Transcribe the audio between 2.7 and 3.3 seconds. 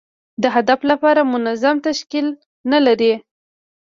نه لري.